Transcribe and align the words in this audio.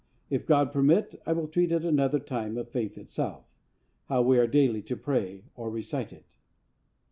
If 0.31 0.47
God 0.47 0.73
permit, 0.73 1.21
I 1.27 1.33
will 1.33 1.47
treat 1.47 1.71
at 1.71 1.85
another 1.85 2.17
time 2.17 2.57
of 2.57 2.65
the 2.65 2.71
Faith 2.71 2.97
itself 2.97 3.45
how 4.05 4.23
we 4.23 4.39
are 4.39 4.47
daily 4.47 4.81
to 4.81 4.97
pray 4.97 5.43
or 5.53 5.69
recite 5.69 6.11
it. 6.11 6.37